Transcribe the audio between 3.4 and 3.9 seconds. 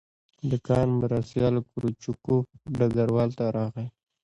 راغی